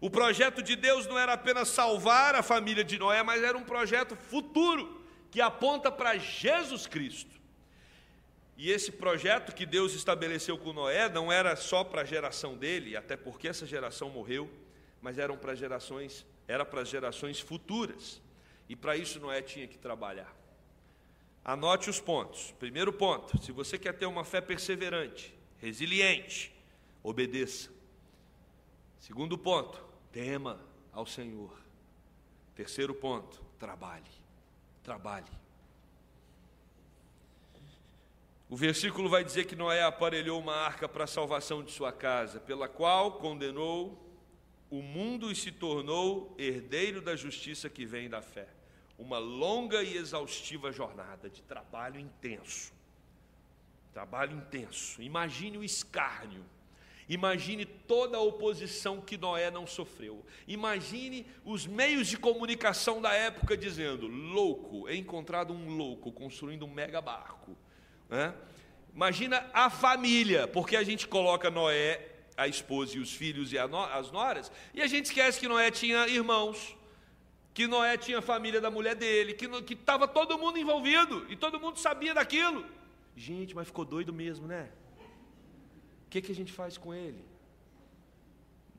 [0.04, 3.64] O projeto de Deus não era apenas salvar a família de Noé, mas era um
[3.64, 7.40] projeto futuro que aponta para Jesus Cristo.
[8.54, 12.98] E esse projeto que Deus estabeleceu com Noé não era só para a geração dele,
[12.98, 14.50] até porque essa geração morreu,
[15.00, 18.20] mas eram para gerações, era para as gerações futuras.
[18.68, 20.36] E para isso Noé tinha que trabalhar.
[21.42, 22.52] Anote os pontos.
[22.58, 26.54] Primeiro ponto: se você quer ter uma fé perseverante, resiliente,
[27.02, 27.70] obedeça.
[29.00, 30.60] Segundo ponto, tema
[30.92, 31.52] ao Senhor.
[32.54, 34.12] Terceiro ponto, trabalhe.
[34.80, 35.26] Trabalhe.
[38.48, 42.38] O versículo vai dizer que Noé aparelhou uma arca para a salvação de sua casa,
[42.38, 44.00] pela qual condenou
[44.70, 48.46] o mundo e se tornou herdeiro da justiça que vem da fé.
[48.96, 52.72] Uma longa e exaustiva jornada de trabalho intenso.
[53.92, 55.02] Trabalho intenso.
[55.02, 56.44] Imagine o escárnio
[57.08, 60.24] Imagine toda a oposição que Noé não sofreu.
[60.48, 66.70] Imagine os meios de comunicação da época dizendo: louco, é encontrado um louco construindo um
[66.70, 67.56] mega barco.
[68.08, 68.34] Né?
[68.94, 74.10] Imagina a família, porque a gente coloca Noé, a esposa e os filhos e as
[74.10, 76.76] noras, e a gente esquece que Noé tinha irmãos,
[77.52, 81.60] que Noé tinha a família da mulher dele, que estava todo mundo envolvido e todo
[81.60, 82.64] mundo sabia daquilo.
[83.16, 84.70] Gente, mas ficou doido mesmo, né?
[86.14, 87.24] Que, que a gente faz com ele?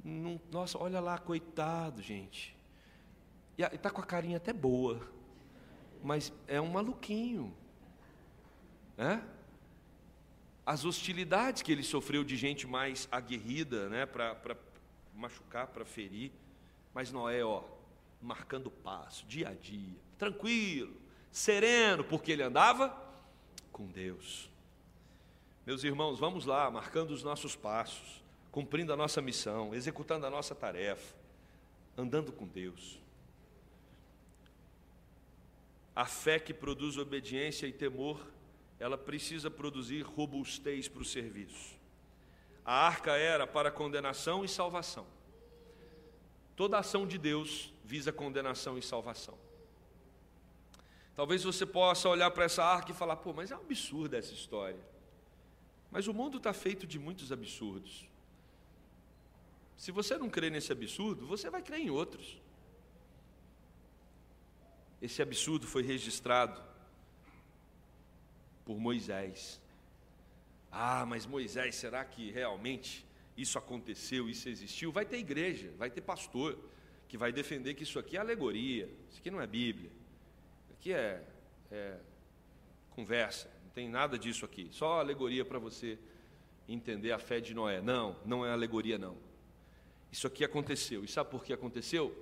[0.04, 2.56] Não, nossa, olha lá, coitado, gente.
[3.58, 5.02] E está com a carinha até boa,
[6.02, 7.54] mas é um maluquinho.
[8.96, 9.22] Né?
[10.66, 14.58] As hostilidades que ele sofreu de gente mais aguerrida, né, para
[15.14, 16.32] machucar, para ferir.
[16.94, 17.64] Mas Noé, ó,
[18.22, 20.96] marcando passo, dia a dia, tranquilo,
[21.32, 22.96] sereno, porque ele andava
[23.72, 24.50] com Deus.
[25.66, 30.54] Meus irmãos, vamos lá, marcando os nossos passos, cumprindo a nossa missão, executando a nossa
[30.54, 31.16] tarefa,
[31.98, 33.00] andando com Deus.
[35.96, 38.24] A fé que produz obediência e temor,
[38.80, 41.74] ela precisa produzir robustez para o serviço.
[42.64, 45.08] A arca era para condenação e salvação.
[46.56, 49.38] Toda ação de Deus visa condenação e salvação.
[51.16, 54.34] Talvez você possa olhar para essa arca e falar: pô, mas é um absurdo essa
[54.34, 54.95] história.
[55.96, 58.06] Mas o mundo está feito de muitos absurdos.
[59.78, 62.38] Se você não crê nesse absurdo, você vai crer em outros.
[65.02, 66.62] Esse absurdo foi registrado
[68.66, 69.62] por Moisés.
[70.70, 73.06] Ah, mas Moisés, será que realmente
[73.38, 74.92] isso aconteceu, isso existiu?
[74.92, 76.60] Vai ter igreja, vai ter pastor
[77.08, 79.90] que vai defender que isso aqui é alegoria, isso aqui não é Bíblia,
[80.66, 81.26] isso aqui é,
[81.72, 81.98] é
[82.90, 84.70] conversa, tem nada disso aqui.
[84.72, 86.00] Só alegoria para você
[86.68, 87.82] entender a fé de Noé.
[87.82, 89.18] Não, não é alegoria, não.
[90.10, 91.04] Isso aqui aconteceu.
[91.04, 92.16] E sabe por que aconteceu?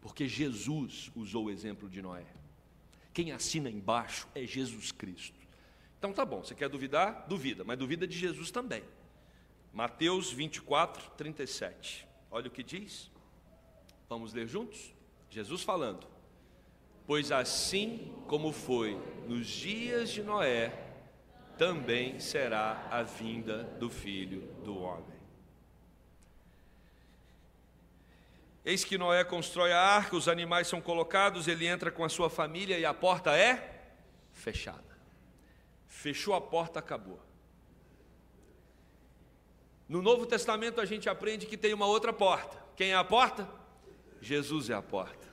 [0.00, 2.24] Porque Jesus usou o exemplo de Noé.
[3.12, 5.36] Quem assina embaixo é Jesus Cristo.
[5.98, 7.26] Então tá bom, você quer duvidar?
[7.28, 8.84] Duvida, mas duvida de Jesus também.
[9.72, 12.06] Mateus 24, 37.
[12.30, 13.10] Olha o que diz.
[14.08, 14.94] Vamos ler juntos?
[15.28, 16.06] Jesus falando.
[17.06, 20.83] Pois assim como foi nos dias de Noé,
[21.58, 25.14] também será a vinda do filho do homem.
[28.64, 32.30] Eis que Noé constrói a arca, os animais são colocados, ele entra com a sua
[32.30, 33.92] família e a porta é
[34.32, 34.82] fechada.
[35.86, 37.20] Fechou a porta, acabou.
[39.86, 42.56] No Novo Testamento a gente aprende que tem uma outra porta.
[42.74, 43.48] Quem é a porta?
[44.20, 45.28] Jesus é a porta.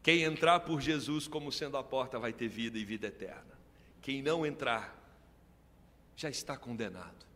[0.00, 3.58] Quem entrar por Jesus como sendo a porta vai ter vida e vida eterna.
[4.00, 5.03] Quem não entrar
[6.16, 7.26] já está condenado.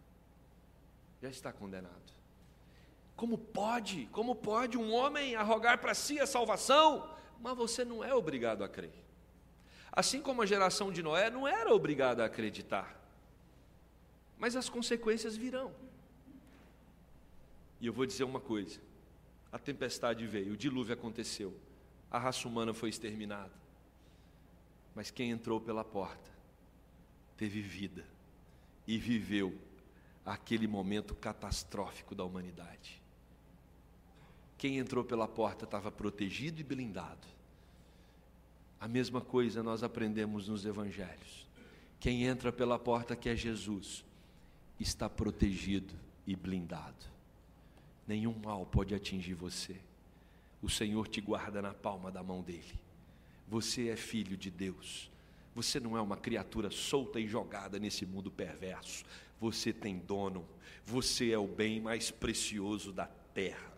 [1.20, 2.12] Já está condenado.
[3.16, 4.06] Como pode?
[4.12, 7.12] Como pode um homem arrogar para si a salvação?
[7.40, 8.92] Mas você não é obrigado a crer.
[9.90, 12.96] Assim como a geração de Noé não era obrigada a acreditar.
[14.38, 15.74] Mas as consequências virão.
[17.80, 18.80] E eu vou dizer uma coisa:
[19.50, 21.58] a tempestade veio, o dilúvio aconteceu,
[22.08, 23.52] a raça humana foi exterminada.
[24.94, 26.30] Mas quem entrou pela porta
[27.36, 28.04] teve vida
[28.88, 29.56] e viveu
[30.26, 33.00] aquele momento catastrófico da humanidade.
[34.56, 37.28] Quem entrou pela porta estava protegido e blindado.
[38.80, 41.46] A mesma coisa nós aprendemos nos evangelhos.
[42.00, 44.04] Quem entra pela porta que é Jesus
[44.80, 45.94] está protegido
[46.26, 47.18] e blindado
[48.08, 49.76] nenhum mal pode atingir você.
[50.62, 52.74] O Senhor te guarda na palma da mão dele.
[53.46, 55.10] Você é filho de Deus.
[55.58, 59.04] Você não é uma criatura solta e jogada nesse mundo perverso.
[59.40, 60.46] Você tem dono.
[60.84, 63.72] Você é o bem mais precioso da terra.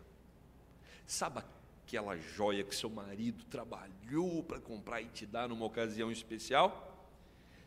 [1.07, 1.43] Sabe
[1.83, 7.09] aquela joia que seu marido trabalhou para comprar e te dar numa ocasião especial?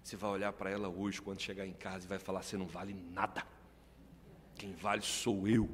[0.04, 2.68] Você vai olhar para ela hoje quando chegar em casa e vai falar: Você não
[2.68, 3.44] vale nada.
[4.54, 5.68] Quem vale sou eu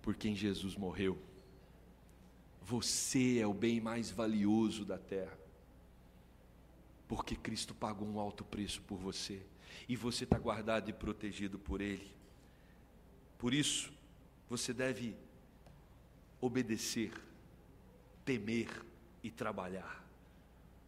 [0.00, 1.18] por quem Jesus morreu.
[2.62, 5.36] Você é o bem mais valioso da terra,
[7.08, 9.40] porque Cristo pagou um alto preço por você,
[9.88, 12.10] e você está guardado e protegido por Ele.
[13.38, 13.92] Por isso,
[14.48, 15.16] você deve
[16.40, 17.12] obedecer,
[18.24, 18.68] temer
[19.22, 20.04] e trabalhar,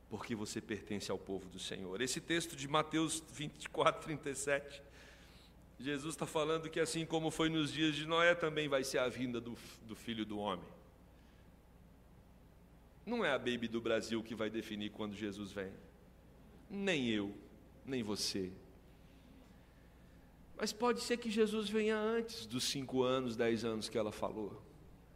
[0.09, 2.01] porque você pertence ao povo do Senhor.
[2.01, 4.87] Esse texto de Mateus 24, 37
[5.79, 9.09] Jesus está falando que assim como foi nos dias de Noé, também vai ser a
[9.09, 10.65] vinda do, do filho do homem.
[13.05, 15.71] Não é a baby do Brasil que vai definir quando Jesus vem.
[16.69, 17.35] Nem eu,
[17.85, 18.51] nem você.
[20.57, 24.63] Mas pode ser que Jesus venha antes dos cinco anos, dez anos que ela falou.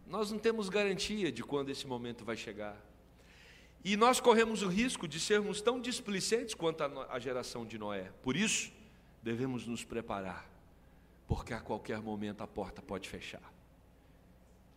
[0.07, 2.77] Nós não temos garantia de quando esse momento vai chegar.
[3.83, 8.13] E nós corremos o risco de sermos tão displicentes quanto a geração de Noé.
[8.23, 8.71] Por isso,
[9.23, 10.51] devemos nos preparar
[11.31, 13.55] porque a qualquer momento a porta pode fechar.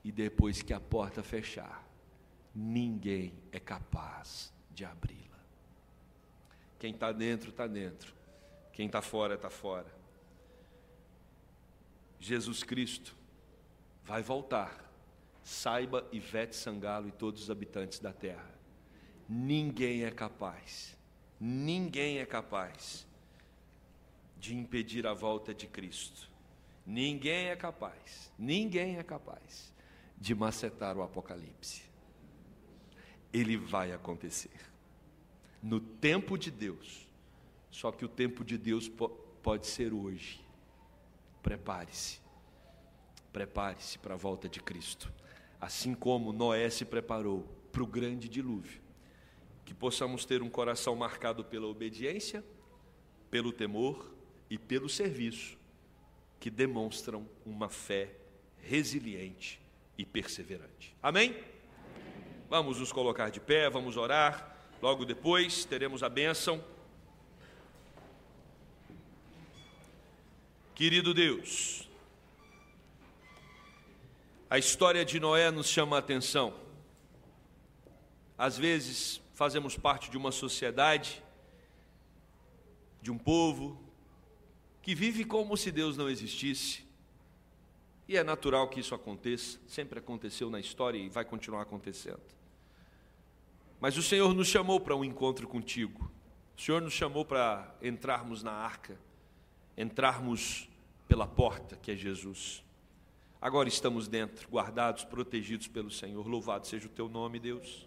[0.03, 1.83] E depois que a porta fechar,
[2.53, 5.32] ninguém é capaz de abri-la.
[6.83, 8.13] Quem está dentro, está dentro.
[8.73, 9.87] Quem está fora, está fora.
[12.19, 13.15] Jesus Cristo
[14.03, 14.91] vai voltar.
[15.45, 18.53] Saiba Ivete Sangalo e todos os habitantes da terra.
[19.29, 20.97] Ninguém é capaz,
[21.39, 23.07] ninguém é capaz
[24.37, 26.29] de impedir a volta de Cristo.
[26.85, 29.73] Ninguém é capaz, ninguém é capaz
[30.17, 31.83] de macetar o Apocalipse.
[33.31, 34.72] Ele vai acontecer
[35.63, 37.07] no tempo de Deus.
[37.71, 38.91] Só que o tempo de Deus
[39.41, 40.41] pode ser hoje.
[41.41, 42.19] Prepare-se.
[43.31, 45.11] Prepare-se para a volta de Cristo.
[45.59, 48.81] Assim como Noé se preparou para o grande dilúvio.
[49.65, 52.43] Que possamos ter um coração marcado pela obediência,
[53.31, 54.13] pelo temor
[54.49, 55.57] e pelo serviço
[56.43, 58.11] que demonstram uma fé
[58.59, 59.61] resiliente
[59.97, 60.93] e perseverante.
[61.01, 61.29] Amém?
[61.29, 61.43] Amém?
[62.49, 64.52] Vamos nos colocar de pé, vamos orar.
[64.83, 66.61] Logo depois teremos a bênção.
[70.75, 71.87] Querido Deus,
[74.49, 76.53] a história de Noé nos chama a atenção.
[78.37, 81.23] Às vezes fazemos parte de uma sociedade,
[83.01, 83.81] de um povo,
[84.81, 86.85] que vive como se Deus não existisse.
[88.05, 92.42] E é natural que isso aconteça, sempre aconteceu na história e vai continuar acontecendo.
[93.83, 96.09] Mas o Senhor nos chamou para um encontro contigo,
[96.55, 98.97] Senhor nos chamou para entrarmos na arca,
[99.77, 100.69] entrarmos
[101.05, 102.63] pela porta que é Jesus.
[103.41, 106.25] Agora estamos dentro, guardados, protegidos pelo Senhor.
[106.25, 107.85] Louvado seja o teu nome, Deus.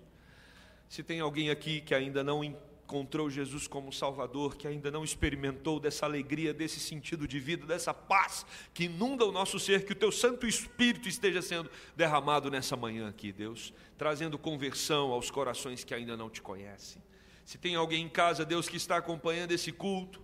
[0.86, 2.44] Se tem alguém aqui que ainda não
[2.86, 7.92] encontrou Jesus como Salvador, que ainda não experimentou dessa alegria, desse sentido de vida, dessa
[7.92, 12.76] paz que inunda o nosso ser, que o teu Santo Espírito esteja sendo derramado nessa
[12.76, 17.02] manhã aqui, Deus, trazendo conversão aos corações que ainda não te conhecem.
[17.44, 20.22] Se tem alguém em casa, Deus, que está acompanhando esse culto,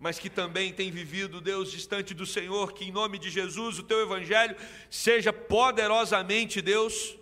[0.00, 3.82] mas que também tem vivido, Deus, distante do Senhor, que em nome de Jesus o
[3.82, 4.56] teu evangelho
[4.90, 7.16] seja poderosamente, Deus,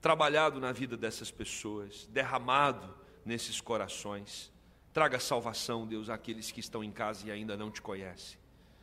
[0.00, 2.97] trabalhado na vida dessas pessoas, derramado
[3.28, 4.50] nesses corações.
[4.92, 8.38] Traga salvação, Deus, àqueles que estão em casa e ainda não te conhecem.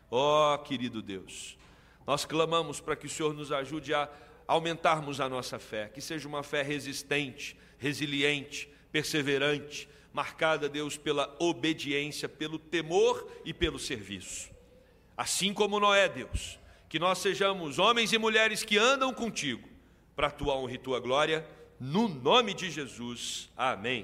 [0.10, 1.58] Ó oh, querido Deus,
[2.06, 4.08] nós clamamos para que o Senhor nos ajude a
[4.48, 12.30] aumentarmos a nossa fé, que seja uma fé resistente, resiliente, perseverante, marcada, Deus, pela obediência,
[12.30, 14.52] pelo temor e pelo serviço.
[15.18, 19.68] Assim como Noé, Deus, que nós sejamos homens e mulheres que andam contigo
[20.16, 21.46] para a tua honra e tua glória,
[21.80, 23.50] no nome de Jesus.
[23.58, 24.04] Amém.